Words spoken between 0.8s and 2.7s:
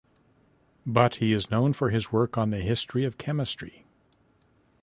But he is known for his work on the